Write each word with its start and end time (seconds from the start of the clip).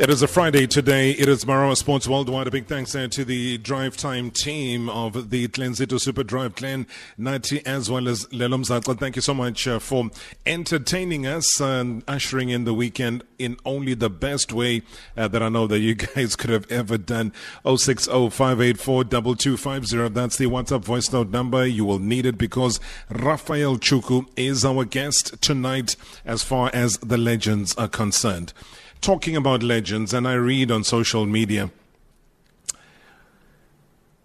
It 0.00 0.08
is 0.08 0.22
a 0.22 0.26
Friday 0.26 0.66
today. 0.66 1.10
It 1.10 1.28
is 1.28 1.44
Marawa 1.44 1.76
Sports 1.76 2.08
Worldwide. 2.08 2.46
A 2.46 2.50
big 2.50 2.64
thanks 2.64 2.92
there 2.92 3.06
to 3.08 3.22
the 3.22 3.58
drive 3.58 3.98
time 3.98 4.30
team 4.30 4.88
of 4.88 5.28
the 5.28 5.46
Glenzito 5.48 6.00
Super 6.00 6.22
Drive, 6.22 6.54
Glen 6.54 6.86
Nati, 7.18 7.60
as 7.66 7.90
well 7.90 8.08
as 8.08 8.24
Lelom 8.28 8.64
Zatla. 8.64 8.98
Thank 8.98 9.16
you 9.16 9.20
so 9.20 9.34
much 9.34 9.68
uh, 9.68 9.78
for 9.78 10.08
entertaining 10.46 11.26
us 11.26 11.60
and 11.60 12.02
ushering 12.08 12.48
in 12.48 12.64
the 12.64 12.72
weekend 12.72 13.24
in 13.38 13.58
only 13.66 13.92
the 13.92 14.08
best 14.08 14.54
way 14.54 14.80
uh, 15.18 15.28
that 15.28 15.42
I 15.42 15.50
know 15.50 15.66
that 15.66 15.80
you 15.80 15.94
guys 16.14 16.34
could 16.34 16.48
have 16.48 16.72
ever 16.72 16.96
done. 16.96 17.34
060 17.66 18.30
584 18.30 19.04
2250. 19.04 20.08
That's 20.14 20.38
the 20.38 20.46
WhatsApp 20.46 20.82
voice 20.82 21.12
note 21.12 21.28
number. 21.28 21.66
You 21.66 21.84
will 21.84 21.98
need 21.98 22.24
it 22.24 22.38
because 22.38 22.80
Rafael 23.10 23.76
Chuku 23.76 24.26
is 24.34 24.64
our 24.64 24.86
guest 24.86 25.42
tonight 25.42 25.96
as 26.24 26.42
far 26.42 26.70
as 26.72 26.96
the 27.00 27.18
legends 27.18 27.74
are 27.74 27.86
concerned 27.86 28.54
talking 29.00 29.36
about 29.36 29.62
legends, 29.62 30.12
and 30.12 30.26
I 30.26 30.34
read 30.34 30.70
on 30.70 30.84
social 30.84 31.26
media. 31.26 31.70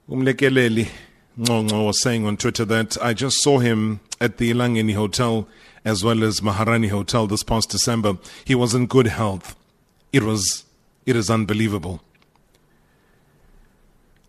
Umlekeleli 0.10 0.90
Ngcongo 1.40 1.86
was 1.86 2.02
saying 2.02 2.26
on 2.26 2.38
Twitter 2.38 2.64
that 2.66 2.98
I 3.02 3.14
just 3.14 3.42
saw 3.42 3.60
him 3.60 4.00
at 4.22 4.38
the 4.38 4.52
Elangeni 4.52 4.94
Hotel 4.94 5.48
as 5.84 6.04
well 6.04 6.24
as 6.24 6.42
Maharani 6.42 6.88
Hotel 6.88 7.28
this 7.28 7.44
past 7.44 7.70
December. 7.70 8.18
He 8.44 8.56
was 8.56 8.74
in 8.74 8.88
good 8.88 9.08
health. 9.08 9.56
It 10.14 10.24
was, 10.24 10.64
it 11.06 11.16
is 11.16 11.30
unbelievable. 11.30 12.02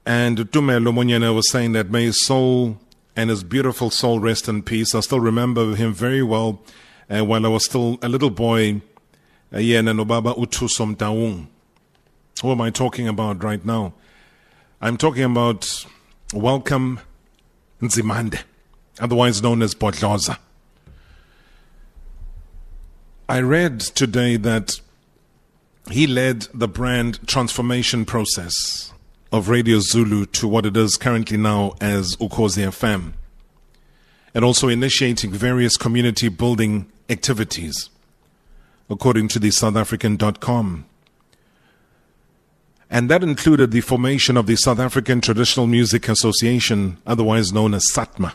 And 0.05 0.39
Tumelo 0.39 0.93
Monyana 0.93 1.35
was 1.35 1.51
saying 1.51 1.73
that 1.73 1.91
may 1.91 2.05
his 2.05 2.25
soul 2.27 2.79
and 3.15 3.31
his 3.31 3.43
beautiful 3.43 3.91
soul 3.91 4.21
rest 4.21 4.49
in 4.49 4.63
peace. 4.63 4.95
I 4.95 5.01
still 5.01 5.21
remember 5.21 5.75
him 5.75 5.93
very 5.93 6.23
well 6.23 6.61
uh, 7.09 7.25
while 7.25 7.45
I 7.45 7.49
was 7.49 7.65
still 7.65 7.99
a 8.03 8.09
little 8.09 8.31
boy 8.31 8.83
yena 9.53 9.95
nobaba 9.95 10.37
uthuso 10.37 10.87
mtaung 10.87 11.47
who 12.43 12.53
am 12.53 12.61
i 12.61 12.71
talking 12.71 13.09
about 13.09 13.43
right 13.43 13.65
now? 13.65 13.95
I'm 14.81 14.99
talking 14.99 15.25
about 15.25 15.87
welcome 16.35 17.01
nzimande 17.81 18.41
otherwise 19.01 19.43
known 19.43 19.63
as 19.63 19.75
Bodloza. 19.75 20.39
i 23.29 23.41
read 23.41 23.81
today 23.81 24.37
that 24.37 24.81
he 25.91 26.07
led 26.07 26.49
the 26.53 26.69
brand 26.69 27.27
transformation 27.27 28.05
process 28.05 28.93
of 29.33 29.49
radio 29.49 29.79
zulu 29.81 30.27
to 30.27 30.47
what 30.49 30.67
it 30.67 30.77
is 30.77 30.97
currently 30.97 31.37
now 31.37 31.75
as 31.81 32.17
ukhozi 32.17 32.65
fm 32.67 33.13
and 34.35 34.45
also 34.45 34.69
initiating 34.69 35.31
various 35.33 35.77
community 35.77 36.29
building 36.29 36.87
activities 37.09 37.89
according 38.89 39.29
to 39.29 39.39
the 39.39 39.51
South 39.51 39.77
African.com. 39.77 40.87
And 42.89 43.11
that 43.11 43.23
included 43.23 43.73
the 43.73 43.81
formation 43.81 44.37
of 44.37 44.47
the 44.47 44.57
South 44.57 44.79
African 44.79 45.21
Traditional 45.21 45.67
Music 45.67 46.09
Association, 46.09 46.99
otherwise 47.05 47.53
known 47.53 47.75
as 47.75 47.91
SATMA. 47.93 48.35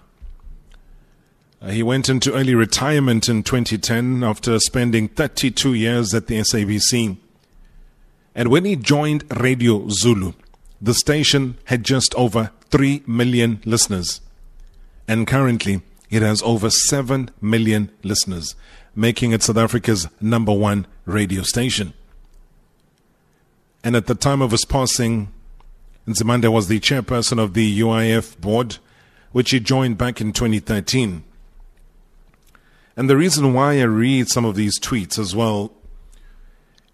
Uh, 1.61 1.69
he 1.69 1.83
went 1.83 2.09
into 2.09 2.33
early 2.33 2.55
retirement 2.55 3.29
in 3.29 3.43
2010 3.43 4.23
after 4.23 4.59
spending 4.59 5.07
32 5.07 5.73
years 5.73 6.13
at 6.13 6.27
the 6.27 6.39
SABC. 6.39 7.17
And 8.33 8.49
when 8.49 8.65
he 8.65 8.75
joined 8.75 9.23
Radio 9.39 9.87
Zulu, 9.89 10.33
the 10.81 10.93
station 10.93 11.57
had 11.65 11.83
just 11.83 12.15
over 12.15 12.51
3 12.71 13.03
million 13.05 13.61
listeners. 13.63 14.21
And 15.07 15.27
currently, 15.27 15.81
it 16.09 16.23
has 16.23 16.41
over 16.41 16.69
7 16.69 17.29
million 17.41 17.91
listeners 18.03 18.55
making 18.95 19.31
it 19.31 19.43
South 19.43 19.57
Africa's 19.57 20.07
number 20.19 20.53
one 20.53 20.85
radio 21.05 21.43
station. 21.43 21.93
And 23.83 23.95
at 23.95 24.07
the 24.07 24.15
time 24.15 24.41
of 24.41 24.51
his 24.51 24.65
passing, 24.65 25.31
Nzimande 26.07 26.51
was 26.51 26.67
the 26.67 26.79
chairperson 26.79 27.39
of 27.39 27.53
the 27.53 27.79
UIF 27.79 28.39
board, 28.39 28.77
which 29.31 29.51
he 29.51 29.59
joined 29.59 29.97
back 29.97 30.21
in 30.21 30.33
2013. 30.33 31.23
And 32.95 33.09
the 33.09 33.17
reason 33.17 33.53
why 33.53 33.79
I 33.79 33.83
read 33.83 34.27
some 34.27 34.45
of 34.45 34.55
these 34.55 34.79
tweets 34.79 35.17
as 35.17 35.35
well 35.35 35.71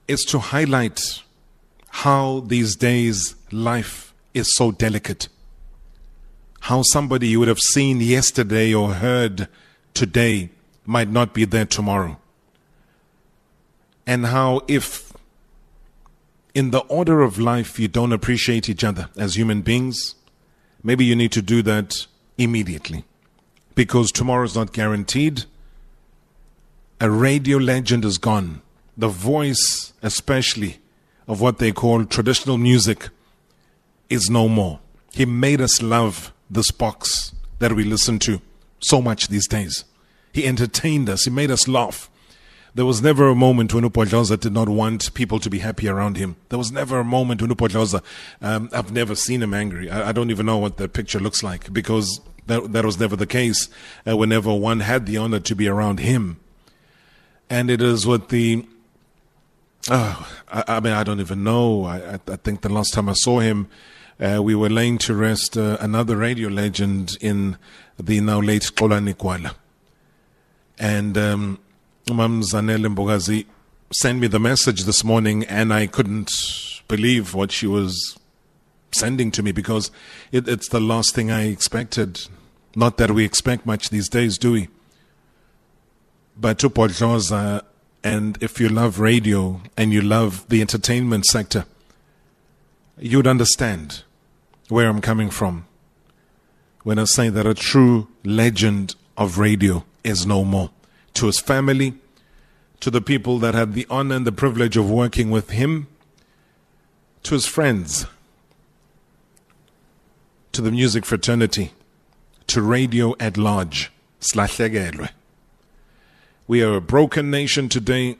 is 0.07 0.23
to 0.25 0.39
highlight 0.39 1.23
how 1.89 2.41
these 2.41 2.75
days 2.75 3.35
life 3.51 4.13
is 4.33 4.53
so 4.55 4.71
delicate. 4.71 5.27
How 6.61 6.83
somebody 6.83 7.29
you 7.29 7.39
would 7.39 7.47
have 7.47 7.59
seen 7.59 8.01
yesterday 8.01 8.73
or 8.73 8.93
heard 8.93 9.47
today 9.93 10.51
might 10.87 11.09
not 11.09 11.33
be 11.33 11.45
there 11.45 11.65
tomorrow. 11.65 12.17
And 14.07 14.25
how, 14.27 14.61
if 14.67 15.13
in 16.55 16.71
the 16.71 16.79
order 16.87 17.21
of 17.21 17.37
life 17.37 17.77
you 17.77 17.89
don't 17.89 18.13
appreciate 18.13 18.69
each 18.69 18.83
other 18.83 19.09
as 19.17 19.35
human 19.35 19.61
beings, 19.61 20.15
maybe 20.81 21.05
you 21.05 21.15
need 21.15 21.33
to 21.33 21.41
do 21.41 21.61
that 21.61 22.07
immediately. 22.37 23.03
Because 23.75 24.11
tomorrow 24.11 24.45
is 24.45 24.55
not 24.55 24.71
guaranteed. 24.71 25.43
A 27.01 27.11
radio 27.11 27.57
legend 27.57 28.05
is 28.05 28.17
gone. 28.17 28.61
The 28.95 29.09
voice, 29.09 29.93
especially, 30.01 30.79
of 31.27 31.41
what 31.41 31.59
they 31.59 31.71
call 31.71 32.05
traditional 32.05 32.57
music, 32.57 33.09
is 34.09 34.29
no 34.29 34.47
more. 34.47 34.79
He 35.11 35.25
made 35.25 35.59
us 35.59 35.81
love 35.81 36.31
this 36.49 36.71
box 36.71 37.33
that 37.59 37.73
we 37.73 37.83
listen 37.83 38.19
to 38.19 38.41
so 38.79 39.01
much 39.01 39.27
these 39.27 39.47
days. 39.47 39.83
He 40.37 40.45
entertained 40.45 41.09
us. 41.09 41.23
He 41.23 41.31
made 41.31 41.49
us 41.49 41.67
laugh. 41.67 42.11
There 42.75 42.85
was 42.85 43.01
never 43.01 43.27
a 43.27 43.33
moment 43.33 43.73
when 43.73 43.83
Upodloza 43.83 44.39
did 44.39 44.53
not 44.53 44.69
want 44.69 45.11
people 45.15 45.39
to 45.39 45.49
be 45.49 45.57
happy 45.57 45.87
around 45.87 46.17
him. 46.17 46.35
There 46.49 46.59
was 46.59 46.71
never 46.71 46.99
a 46.99 47.03
moment 47.03 47.41
when 47.41 47.49
Upodloza, 47.49 48.03
um, 48.39 48.69
I've 48.71 48.91
never 48.91 49.15
seen 49.15 49.41
him 49.41 49.55
angry. 49.55 49.89
I, 49.89 50.09
I, 50.09 50.11
don't 50.11 50.29
even 50.29 50.45
know 50.45 50.59
what 50.59 50.77
that 50.77 50.93
picture 50.93 51.19
looks 51.19 51.41
like 51.41 51.73
because 51.73 52.21
that, 52.45 52.71
that 52.73 52.85
was 52.85 52.99
never 52.99 53.15
the 53.15 53.25
case 53.25 53.67
uh, 54.07 54.15
whenever 54.15 54.53
one 54.53 54.81
had 54.81 55.07
the 55.07 55.17
honor 55.17 55.39
to 55.39 55.55
be 55.55 55.67
around 55.67 56.01
him. 56.01 56.39
And 57.49 57.71
it 57.71 57.81
is 57.81 58.05
what 58.05 58.29
the, 58.29 58.63
oh, 59.89 60.31
I, 60.51 60.63
I 60.67 60.79
mean, 60.81 60.93
I 60.93 61.03
don't 61.03 61.19
even 61.19 61.43
know. 61.43 61.85
I, 61.85 62.19
I, 62.27 62.35
think 62.35 62.61
the 62.61 62.69
last 62.69 62.93
time 62.93 63.09
I 63.09 63.13
saw 63.13 63.39
him, 63.39 63.69
uh, 64.19 64.43
we 64.43 64.53
were 64.53 64.69
laying 64.69 64.99
to 64.99 65.15
rest 65.15 65.57
uh, 65.57 65.77
another 65.79 66.15
radio 66.15 66.47
legend 66.47 67.17
in 67.21 67.57
the 67.97 68.21
now 68.21 68.39
late 68.39 68.61
Xolani 68.61 69.15
Gwala. 69.15 69.55
And 70.79 71.17
um, 71.17 71.59
Mam 72.09 72.41
Zanele 72.41 72.93
Mbokazi 72.93 73.45
sent 73.91 74.19
me 74.19 74.27
the 74.27 74.39
message 74.39 74.83
this 74.83 75.03
morning, 75.03 75.43
and 75.45 75.73
I 75.73 75.87
couldn't 75.87 76.31
believe 76.87 77.33
what 77.33 77.51
she 77.51 77.67
was 77.67 78.17
sending 78.91 79.31
to 79.31 79.43
me 79.43 79.51
because 79.51 79.91
it, 80.31 80.47
it's 80.47 80.69
the 80.69 80.79
last 80.79 81.15
thing 81.15 81.31
I 81.31 81.47
expected. 81.47 82.27
Not 82.75 82.97
that 82.97 83.11
we 83.11 83.25
expect 83.25 83.65
much 83.65 83.89
these 83.89 84.09
days, 84.09 84.37
do 84.37 84.51
we? 84.53 84.69
But 86.39 86.59
to 86.59 86.69
Bodloza, 86.69 87.63
and 88.03 88.41
if 88.41 88.59
you 88.59 88.69
love 88.69 88.99
radio 88.99 89.61
and 89.75 89.91
you 89.91 90.01
love 90.01 90.47
the 90.49 90.61
entertainment 90.61 91.25
sector, 91.25 91.65
you'd 92.99 93.27
understand 93.27 94.03
where 94.69 94.87
I'm 94.87 95.01
coming 95.01 95.29
from 95.29 95.65
when 96.83 96.99
I 96.99 97.05
say 97.05 97.29
that 97.29 97.45
a 97.45 97.53
true 97.53 98.07
legend 98.23 98.95
of 99.17 99.39
radio 99.39 99.83
is 100.07 100.25
no 100.25 100.43
more. 100.43 100.71
To 101.15 101.27
his 101.27 101.39
family, 101.39 101.93
to 102.79 102.89
the 102.89 103.01
people 103.01 103.39
that 103.39 103.53
had 103.53 103.73
the 103.73 103.85
honor 103.89 104.15
and 104.15 104.25
the 104.25 104.31
privilege 104.31 104.77
of 104.77 104.89
working 104.89 105.29
with 105.29 105.49
him, 105.49 105.87
to 107.23 107.33
his 107.33 107.45
friends, 107.45 108.05
to 110.51 110.61
the 110.61 110.71
music 110.71 111.05
fraternity, 111.05 111.73
to 112.47 112.61
radio 112.61 113.15
at 113.19 113.37
large. 113.37 113.91
We 116.47 116.63
are 116.63 116.75
a 116.75 116.81
broken 116.81 117.29
nation 117.29 117.69
today 117.69 118.17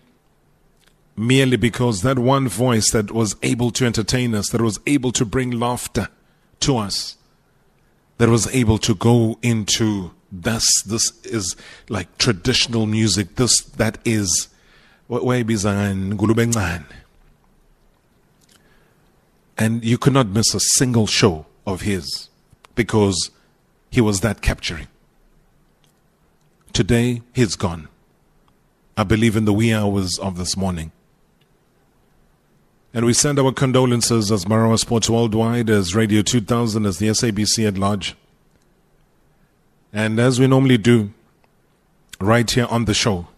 merely 1.15 1.57
because 1.57 2.01
that 2.01 2.19
one 2.19 2.47
voice 2.47 2.91
that 2.91 3.11
was 3.11 3.35
able 3.41 3.71
to 3.71 3.85
entertain 3.85 4.35
us, 4.35 4.50
that 4.50 4.62
was 4.62 4.79
able 4.85 5.12
to 5.13 5.25
bring 5.25 5.51
laughter 5.51 6.09
to 6.59 6.77
us, 6.77 7.17
that 8.17 8.29
was 8.29 8.53
able 8.53 8.77
to 8.79 8.94
go 8.94 9.39
into 9.41 10.12
this 10.31 10.65
this 10.83 11.12
is 11.25 11.56
like 11.89 12.18
traditional 12.18 12.85
music. 12.85 13.35
This 13.35 13.62
that 13.62 13.97
is 14.06 14.50
and 19.57 19.83
you 19.83 19.97
could 19.97 20.13
not 20.13 20.27
miss 20.27 20.53
a 20.53 20.59
single 20.59 21.07
show 21.07 21.45
of 21.65 21.81
his 21.81 22.29
because 22.75 23.31
he 23.89 24.01
was 24.01 24.19
that 24.21 24.41
capturing. 24.41 24.88
Today 26.74 27.21
he's 27.33 27.56
gone. 27.56 27.88
I 28.95 29.03
believe 29.03 29.35
in 29.35 29.45
the 29.45 29.53
wee 29.53 29.74
hours 29.74 30.19
of 30.19 30.38
this 30.38 30.57
morning. 30.57 30.91
And 32.94 33.06
we 33.06 33.13
send 33.13 33.38
our 33.38 33.51
condolences 33.51 34.31
as 34.31 34.45
Marawa 34.45 34.79
Sports 34.79 35.09
Worldwide, 35.09 35.69
as 35.69 35.94
Radio 35.94 36.21
2000, 36.21 36.85
as 36.85 36.97
the 36.97 37.07
SABC 37.07 37.68
at 37.68 37.77
large. 37.77 38.15
And 39.97 40.19
as 40.19 40.39
we 40.39 40.45
normally 40.45 40.77
do 40.77 41.11
right 42.21 42.47
here 42.47 42.67
on 42.69 42.85
the 42.85 42.94
show, 42.94 43.29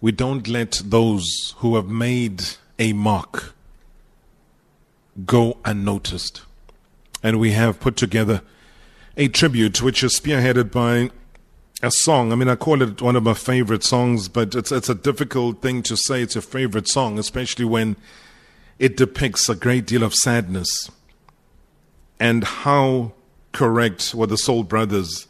we 0.00 0.10
don't 0.10 0.48
let 0.48 0.82
those 0.84 1.54
who 1.58 1.76
have 1.76 1.86
made 1.86 2.42
a 2.80 2.92
mark 2.92 3.54
go 5.24 5.58
unnoticed. 5.64 6.42
And 7.22 7.38
we 7.38 7.52
have 7.52 7.78
put 7.78 7.94
together 7.94 8.42
a 9.16 9.28
tribute 9.28 9.80
which 9.80 10.02
is 10.02 10.18
spearheaded 10.18 10.72
by 10.72 11.12
a 11.84 11.92
song. 11.92 12.32
I 12.32 12.34
mean, 12.34 12.48
I 12.48 12.56
call 12.56 12.82
it 12.82 13.00
one 13.00 13.14
of 13.14 13.22
my 13.22 13.34
favorite 13.34 13.84
songs, 13.84 14.28
but 14.28 14.56
it's, 14.56 14.72
it's 14.72 14.88
a 14.88 14.94
difficult 14.96 15.62
thing 15.62 15.84
to 15.84 15.96
say 15.96 16.20
it's 16.20 16.34
a 16.34 16.42
favorite 16.42 16.88
song, 16.88 17.16
especially 17.16 17.64
when 17.64 17.94
it 18.80 18.96
depicts 18.96 19.48
a 19.48 19.54
great 19.54 19.86
deal 19.86 20.02
of 20.02 20.14
sadness. 20.14 20.90
And 22.18 22.42
how 22.42 23.12
correct 23.56 24.14
were 24.14 24.26
the 24.26 24.36
Soul 24.36 24.64
Brothers 24.64 25.28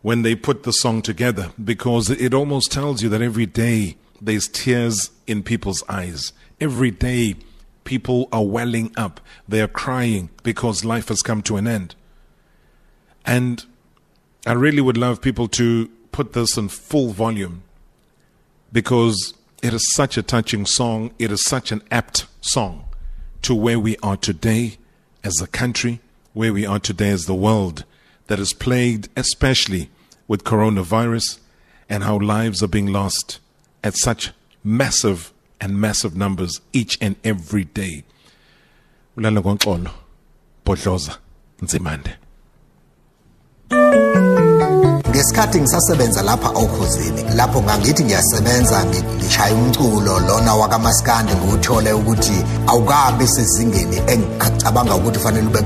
when 0.00 0.22
they 0.22 0.34
put 0.34 0.62
the 0.62 0.72
song 0.72 1.02
together, 1.02 1.50
because 1.62 2.08
it 2.08 2.32
almost 2.32 2.72
tells 2.72 3.02
you 3.02 3.10
that 3.10 3.20
every 3.20 3.44
day 3.44 3.98
there's 4.22 4.48
tears 4.48 5.10
in 5.26 5.42
people's 5.42 5.82
eyes. 5.86 6.32
Every 6.62 6.90
day 6.90 7.36
people 7.84 8.30
are 8.32 8.42
welling 8.42 8.90
up, 8.96 9.20
they 9.46 9.60
are 9.60 9.68
crying 9.68 10.30
because 10.42 10.82
life 10.82 11.08
has 11.08 11.20
come 11.20 11.42
to 11.42 11.58
an 11.58 11.66
end. 11.66 11.94
And 13.26 13.62
I 14.46 14.52
really 14.52 14.80
would 14.80 14.96
love 14.96 15.20
people 15.20 15.48
to 15.48 15.90
put 16.10 16.32
this 16.32 16.56
in 16.56 16.68
full 16.70 17.10
volume 17.10 17.64
because 18.72 19.34
it 19.62 19.74
is 19.74 19.94
such 19.94 20.16
a 20.16 20.22
touching 20.22 20.64
song. 20.64 21.12
It 21.18 21.30
is 21.30 21.44
such 21.44 21.70
an 21.70 21.82
apt 21.90 22.24
song 22.40 22.86
to 23.42 23.54
where 23.54 23.78
we 23.78 23.98
are 24.02 24.16
today 24.16 24.78
as 25.22 25.42
a 25.42 25.46
country, 25.46 26.00
where 26.34 26.52
we 26.52 26.66
are 26.66 26.78
today 26.78 27.08
as 27.08 27.24
the 27.24 27.34
world 27.34 27.84
that 28.26 28.38
is 28.38 28.52
plagued 28.52 29.08
especially 29.16 29.88
with 30.28 30.44
coronavirus 30.44 31.38
and 31.88 32.02
how 32.02 32.18
lives 32.18 32.62
are 32.62 32.68
being 32.68 32.92
lost 32.92 33.40
at 33.82 33.96
such 33.96 34.32
massive 34.62 35.32
and 35.60 35.80
massive 35.80 36.16
numbers 36.16 36.60
each 36.72 36.98
and 37.00 37.16
every 37.24 37.64
day. 37.64 38.04
Ulala 39.16 39.40
kwaNxolo, 39.42 39.90
Bodloza, 40.64 41.18
Nzimande. 41.60 42.16
Ngesikhathi 45.24 45.60
ngisasebenza 45.60 46.22
lapha 46.22 46.48
okhuzini 46.48 47.22
lapho 47.36 47.62
ngangithi 47.62 48.04
ngiyasebenza 48.04 48.84
ngishaya 48.84 49.54
umculo 49.54 50.20
lona 50.20 50.54
wakamaskandi 50.54 51.32
ngiwuthole 51.32 51.92
ukuthi 51.92 52.44
awukabi 52.66 53.26
sezingeni 53.26 54.02
engicabanga 54.06 54.94
ukuthi 54.94 55.18
ube 55.18 55.62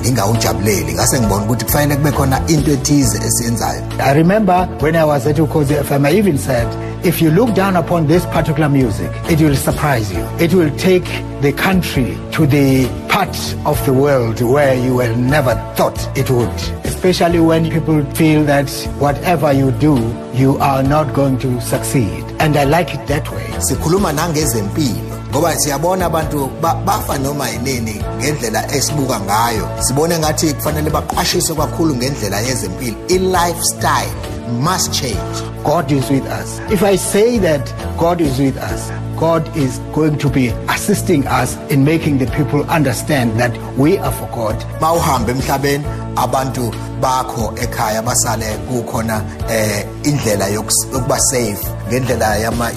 ngingawujabuleli. 0.00 0.92
Ngase 0.92 1.20
ngibona 1.20 1.44
ukuthi 1.44 1.64
kufanele 1.64 1.96
kube 1.96 2.10
khona 2.12 2.40
into 2.48 2.70
ethize 2.70 3.18
esiyenzayo. 3.18 3.82
I 3.98 4.12
remember 4.12 4.68
when 4.80 4.96
I 4.96 5.04
was 5.04 5.26
at 5.26 5.36
Ukhozi 5.36 5.74
FM 5.74 6.06
I 6.06 6.12
even 6.12 6.38
said 6.38 6.68
if 7.04 7.20
you 7.20 7.30
look 7.30 7.54
down 7.54 7.76
upon 7.76 8.06
this 8.06 8.24
particular 8.26 8.68
music 8.68 9.10
it 9.28 9.40
will 9.40 9.56
surprise 9.56 10.12
you. 10.12 10.24
It 10.38 10.54
will 10.54 10.70
take 10.76 11.06
the 11.40 11.52
country 11.52 12.16
to 12.32 12.46
the 12.46 12.86
part 13.08 13.36
of 13.66 13.84
the 13.86 13.92
world 13.92 14.40
where 14.40 14.74
you 14.74 14.94
will 14.94 15.16
never 15.16 15.54
thought 15.74 15.98
it 16.16 16.30
would 16.30 16.83
especially 17.04 17.38
when 17.38 17.68
people 17.70 18.02
feel 18.14 18.42
that 18.44 18.70
whatever 18.98 19.52
you 19.52 19.70
do, 19.72 19.94
you 20.32 20.56
are 20.56 20.82
not 20.82 21.12
going 21.12 21.38
to 21.38 21.60
succeed. 21.60 22.24
And 22.40 22.56
I 22.56 22.64
like 22.64 22.94
it 22.94 23.06
that 23.08 23.30
way. 23.30 23.44
sikhuluma 23.58 24.12
nangezempilo 24.12 25.18
ngoba 25.30 25.56
siyabona 25.56 26.06
abantu 26.06 26.46
ba- 26.60 26.74
bafa 26.86 27.18
noma 27.18 27.48
yinini 27.48 28.02
ngendlela 28.18 28.72
esibuka 28.74 29.20
ngayo 29.20 29.68
sibone 29.80 30.18
ngathi 30.18 30.54
kufanele 30.54 30.90
baqashiswe 30.90 31.56
kakhulu 31.56 31.96
ngendlela 31.96 32.40
yezempilo 32.40 32.96
i-lifestyle 33.08 34.12
must 34.60 34.92
change 34.92 35.42
God 35.64 35.90
is 35.92 36.10
with 36.10 36.24
us. 36.26 36.60
If 36.72 36.82
I 36.82 36.96
say 36.96 37.38
that 37.38 37.72
God 37.98 38.20
is 38.20 38.38
with 38.38 38.56
us, 38.58 38.90
God 39.18 39.56
is 39.56 39.78
going 39.92 40.18
to 40.18 40.28
be 40.28 40.48
assisting 40.68 41.26
us 41.26 41.56
in 41.70 41.84
making 41.84 42.18
the 42.18 42.26
people 42.26 42.64
understand 42.70 43.38
that 43.40 43.52
we 43.78 43.98
are 43.98 44.12
for 44.12 44.28
God. 44.28 44.56
mawuhambe 44.80 45.32
emhlabeni 45.32 45.84
abantu 46.16 46.74
bakho 47.00 47.54
ekhaya 47.62 48.02
basale 48.02 48.58
kukhona 48.68 49.24
eh 49.50 49.86
indlela 50.02 50.48
yokuba 50.48 51.18
safe 51.20 51.66
ngendlela 51.88 52.36
yama 52.36 52.70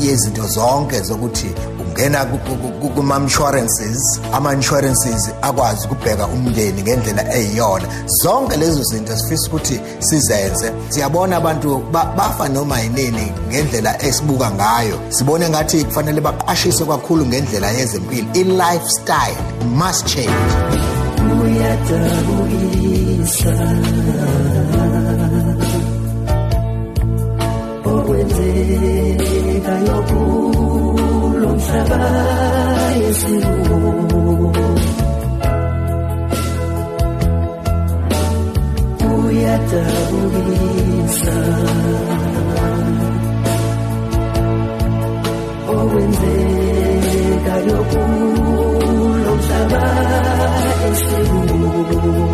yezinto 0.00 0.46
zonke 0.46 1.00
zokuthi 1.00 1.50
ungena 1.94 2.24
ku- 2.26 2.38
ku- 2.38 2.56
ku- 2.80 2.88
kuma 2.94 3.16
insurances 3.18 4.20
ama 4.32 4.52
insurances 4.52 5.30
akwazi 5.42 5.86
ukubheka 5.86 6.26
umndeni 6.26 6.82
ngendlela 6.82 7.34
eyiyona. 7.34 7.86
Zonke 8.22 8.56
lezo 8.56 8.82
zinto 8.82 9.16
sifisa 9.16 9.48
ukuthi 9.48 9.80
sizenze. 10.00 10.72
Siyabona 10.88 11.36
abantu 11.36 11.78
ba- 11.92 12.12
bafa 12.16 12.48
noma 12.48 12.80
yinini 12.80 13.32
ngendlela 13.48 14.02
esibuka 14.02 14.50
ngayo. 14.50 14.98
Sibone 15.10 15.48
ngathi 15.48 15.84
kufanele 15.84 16.20
baqashiswe 16.20 16.86
kakhulu 16.86 17.26
ngendlela 17.26 17.70
yezempilo. 17.70 18.26
I-lifestyle 18.34 19.36
must 19.76 20.06
change. 20.06 20.54
Uyadabukisa 21.42 23.54
okwenzekayo 28.64 29.96
kulo 30.08 30.63
mhlaba 31.64 32.00
yesikuwo 33.00 34.52
uyadabukisa 40.04 41.36
okwenzekayo 45.74 47.78
kulo 47.90 49.32
mhlaba 49.38 49.84
esikuwo 50.88 51.72
izinyembezi 51.94 52.33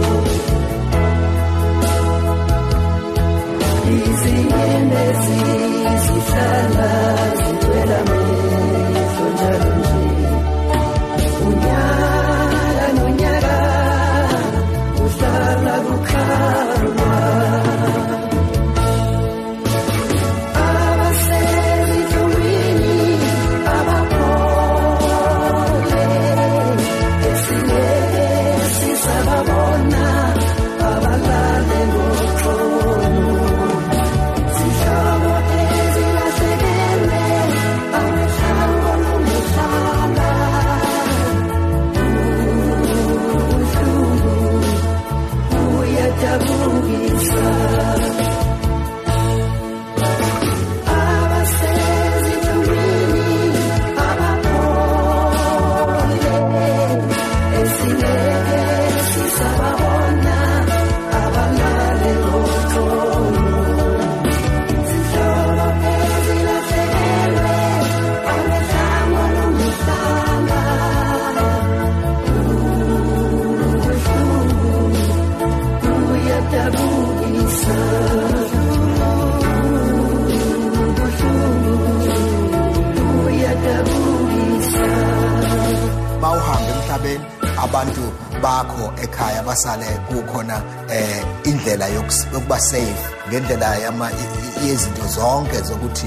emhlabeni 87.14 87.58
abantu 87.64 88.12
bakho 88.42 88.92
ekhaya 89.02 89.42
basale 89.42 89.86
kukhona 90.08 90.62
eh 90.90 91.24
indlela 91.44 91.86
yokus- 91.88 92.26
yokuba 92.32 92.58
safe 92.60 93.04
ngendlela 93.28 93.76
yama 93.76 94.10
i- 94.10 94.64
i- 94.64 94.68
yezinto 94.68 95.06
zonke 95.06 95.60
zokuthi 95.62 96.06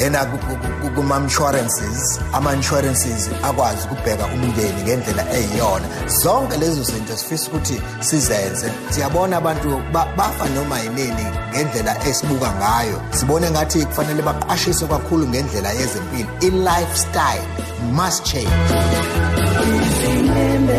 ungena 0.00 0.24
ku- 0.24 0.38
ku- 0.38 0.56
ku- 0.80 0.90
kuma-insurances. 0.94 2.20
Ama-insurances 2.32 3.28
akwazi 3.42 3.84
ukubheka 3.84 4.26
umndeni 4.26 4.82
ngendlela 4.82 5.24
eyiyona. 5.32 5.86
Zonke 6.22 6.56
lezo 6.56 6.82
zinto 6.82 7.16
sifisa 7.16 7.48
ukuthi 7.48 7.82
sizenze. 8.00 8.72
Siyabona 8.90 9.36
abantu 9.36 9.82
ba- 9.92 10.08
bafa 10.16 10.48
noma 10.54 10.78
yinini 10.80 11.26
ngendlela 11.52 11.96
esibuka 12.08 12.50
ngayo. 12.60 13.00
Sibone 13.12 13.50
ngathi 13.50 13.84
kufanele 13.86 14.22
baqashiswe 14.22 14.88
kakhulu 14.88 15.28
ngendlela 15.28 15.70
yezempilo. 15.72 16.28
I-lifestyle 16.40 17.44
must 17.92 18.24
change. 18.24 19.39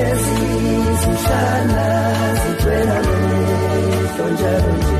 lezi 0.01 0.35
zihlala 1.01 1.87
zitshwela 2.41 2.97
lento 3.01 4.25
njalo. 4.33 4.73
nje 4.77 4.90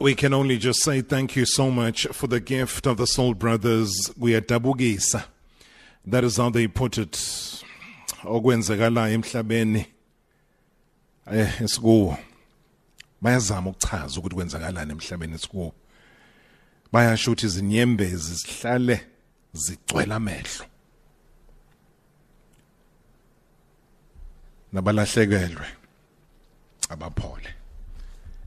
We 0.00 0.14
can 0.14 0.32
only 0.32 0.56
just 0.56 0.82
say 0.82 1.02
thank 1.02 1.36
you 1.36 1.44
so 1.44 1.70
much 1.70 2.06
for 2.06 2.26
the 2.26 2.40
gift 2.40 2.86
of 2.86 2.96
the 2.96 3.06
Soul 3.06 3.34
Brothers. 3.34 4.10
We 4.16 4.34
are 4.34 4.40
Dabugisa. 4.40 5.24
That 6.06 6.24
is 6.24 6.38
how 6.38 6.48
they 6.48 6.68
put 6.68 6.96
it. 6.96 7.12
Okwenzakala 8.24 9.10
emhlabeni 9.10 9.86
eh 11.30 11.60
esikuwo. 11.60 12.18
Bayazama 13.22 13.70
ukuchaza 13.70 14.20
ukuthi 14.20 14.34
kwenzakalani 14.34 14.92
emhlabeni 14.92 15.34
esikuwo. 15.34 15.74
Bayasho 16.92 17.30
ukuthi 17.30 17.46
izinyembezi 17.46 18.34
zihlale 18.34 19.06
zigcwele 19.52 20.14
amehlo. 20.14 20.66
Nabalahlekelwe 24.72 25.66
abaphole. 26.88 27.59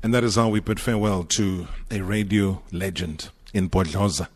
And 0.04 0.14
that 0.14 0.26
is 0.26 0.36
how 0.36 0.50
we 0.50 0.60
bid 0.60 0.82
farewell 0.82 1.24
to 1.30 1.70
a 1.90 2.02
radio 2.02 2.62
legend 2.74 3.30
in 3.54 3.70
Bodloza, 3.70 4.28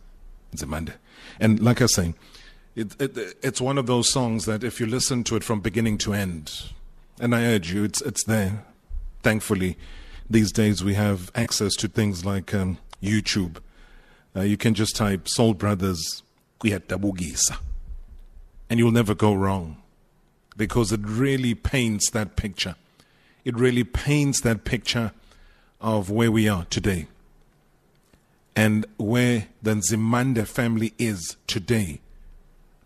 Nzimande. 0.55 0.93
And 1.41 1.59
like 1.59 1.81
I 1.81 1.87
saying, 1.87 2.15
it, 2.73 2.99
it, 3.01 3.37
it's 3.43 3.59
one 3.59 3.77
of 3.77 3.85
those 3.85 4.09
songs 4.09 4.45
that 4.45 4.63
if 4.63 4.79
you 4.79 4.85
listen 4.85 5.25
to 5.25 5.35
it 5.35 5.43
from 5.43 5.59
beginning 5.59 5.97
to 5.99 6.13
end, 6.13 6.71
and 7.19 7.35
I 7.35 7.43
urge 7.43 7.73
you, 7.73 7.83
it's, 7.83 8.01
it's 8.01 8.23
there. 8.23 8.63
Thankfully, 9.23 9.77
these 10.29 10.53
days 10.53 10.85
we 10.85 10.93
have 10.93 11.31
access 11.35 11.75
to 11.75 11.89
things 11.89 12.23
like 12.23 12.53
um, 12.53 12.77
YouTube. 13.03 13.57
Uh, 14.35 14.41
you 14.41 14.55
can 14.55 14.73
just 14.73 14.95
type 14.95 15.27
Soul 15.27 15.53
Brothers 15.53 16.23
Kuyadabukisa, 16.61 17.57
and 18.69 18.79
you'll 18.79 18.91
never 18.91 19.15
go 19.15 19.33
wrong 19.33 19.77
because 20.55 20.93
it 20.93 21.01
really 21.03 21.55
paints 21.55 22.09
that 22.11 22.37
picture. 22.37 22.75
It 23.43 23.55
really 23.55 23.83
paints 23.83 24.41
that 24.41 24.63
picture 24.63 25.11
of 25.79 26.09
where 26.09 26.31
we 26.31 26.47
are 26.47 26.65
today 26.65 27.07
and 28.55 28.85
where 28.97 29.47
the 29.61 29.71
Nzimande 29.75 30.47
family 30.47 30.93
is 30.97 31.37
today 31.45 32.01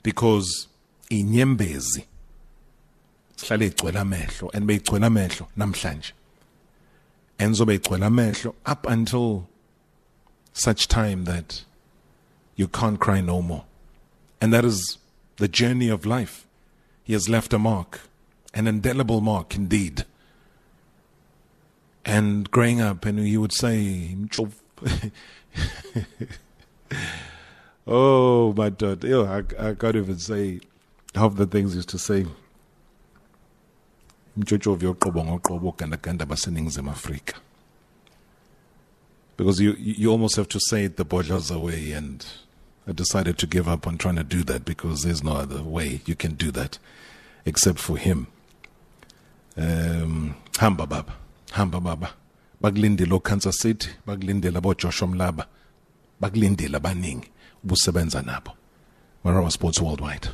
because 0.04 0.68
inyembezi 1.10 2.06
sihlale 3.38 3.66
igcwele 3.72 4.00
amehlo 4.00 4.54
and 4.54 4.68
beyigcwele 4.68 5.06
amehlo 5.06 5.48
namhlanje. 5.58 6.12
And 7.40 7.56
zobe 7.56 7.80
igcwele 7.80 8.06
amehlo 8.06 8.54
up 8.66 8.86
until 8.88 9.48
such 10.54 10.88
time 10.88 11.24
that 11.26 11.64
you 12.56 12.68
can't 12.68 13.00
cry 13.00 13.22
no 13.22 13.42
more. 13.42 13.64
And 14.42 14.52
that 14.54 14.66
is 14.66 14.98
the 15.38 15.48
journey 15.48 15.88
of 15.90 16.06
life. 16.06 16.46
He 17.04 17.14
has 17.14 17.30
left 17.30 17.54
a 17.54 17.60
mark 17.60 18.02
an 18.54 18.68
indelible 18.68 19.22
mark 19.22 19.56
indeed 19.56 20.06
and 22.06 22.50
growing 22.52 22.82
up, 22.82 23.06
and 23.06 23.20
he 23.20 23.38
would 23.38 23.54
say, 23.54 24.16
"Oh, 27.88 28.54
my 28.54 28.70
God. 28.70 29.06
I, 29.06 29.44
I 29.60 29.74
can't 29.76 29.96
even 29.96 30.18
say 30.20 30.60
half 31.16 31.36
the 31.36 31.46
things 31.46 31.74
he 31.74 31.78
used 31.78 31.90
to 31.90 32.00
say." 32.00 32.26
Because 39.38 39.60
you 39.60 39.74
you 39.78 40.10
almost 40.10 40.36
have 40.38 40.48
to 40.50 40.60
say 40.60 40.86
it 40.86 40.98
the 40.98 41.06
Bodlaza 41.06 41.60
way, 41.60 41.92
and 41.92 42.26
I 42.88 42.94
decided 42.94 43.38
to 43.40 43.48
give 43.48 43.68
up 43.68 43.86
on 43.88 43.98
trying 43.98 44.16
to 44.16 44.24
do 44.24 44.44
that 44.44 44.66
because 44.66 45.04
there's 45.04 45.24
no 45.24 45.34
other 45.34 45.62
way 45.62 46.02
you 46.06 46.16
can 46.16 46.36
do 46.36 46.52
that 46.52 46.80
except 47.46 47.80
for 47.80 47.98
him. 47.98 48.28
Um, 49.58 50.36
hamba 50.58 50.88
baba 50.88 51.16
hamba 51.52 51.80
baba. 51.80 52.14
Bakulindele 52.62 53.14
oKansas 53.14 53.58
City 53.60 53.90
bakulindele 54.06 54.58
aboJoshua 54.58 55.08
Mlaba. 55.08 55.46
Bakulindele 56.20 56.78
abaningi. 56.78 57.28
Ubusebenza 57.64 58.22
nabo. 58.22 58.52
Marawa 59.24 59.52
Sports 59.52 59.82
Worldwide. 59.82 60.30